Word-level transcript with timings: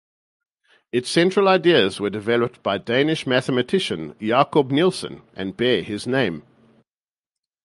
Its 0.91 1.07
central 1.11 1.47
ideas 1.47 1.99
were 2.01 2.09
developed 2.09 2.63
by 2.63 2.75
Danish 2.75 3.27
mathematician 3.27 4.15
Jakob 4.19 4.71
Nielsen, 4.71 5.21
and 5.35 5.55
bear 5.55 5.83
his 5.83 6.07
name. 6.07 6.41